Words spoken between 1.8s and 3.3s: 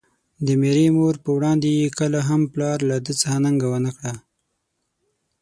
کله هم پلار له ده